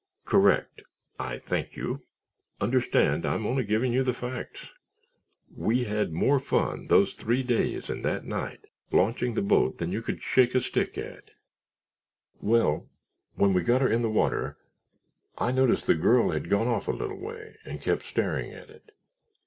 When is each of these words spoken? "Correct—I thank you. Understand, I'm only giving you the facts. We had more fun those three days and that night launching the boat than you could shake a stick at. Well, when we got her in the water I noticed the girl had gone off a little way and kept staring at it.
"Correct—I 0.25 1.37
thank 1.37 1.75
you. 1.77 2.01
Understand, 2.59 3.23
I'm 3.23 3.45
only 3.45 3.63
giving 3.63 3.93
you 3.93 4.01
the 4.01 4.15
facts. 4.15 4.69
We 5.55 5.83
had 5.83 6.11
more 6.11 6.39
fun 6.39 6.87
those 6.87 7.13
three 7.13 7.43
days 7.43 7.87
and 7.87 8.03
that 8.03 8.25
night 8.25 8.61
launching 8.91 9.35
the 9.35 9.43
boat 9.43 9.77
than 9.77 9.91
you 9.91 10.01
could 10.01 10.23
shake 10.23 10.55
a 10.55 10.61
stick 10.61 10.97
at. 10.97 11.25
Well, 12.41 12.89
when 13.35 13.53
we 13.53 13.61
got 13.61 13.81
her 13.81 13.89
in 13.89 14.01
the 14.01 14.09
water 14.09 14.57
I 15.37 15.51
noticed 15.51 15.85
the 15.85 15.93
girl 15.93 16.31
had 16.31 16.49
gone 16.49 16.67
off 16.67 16.87
a 16.87 16.91
little 16.91 17.19
way 17.19 17.57
and 17.63 17.79
kept 17.79 18.01
staring 18.07 18.51
at 18.51 18.71
it. 18.71 18.95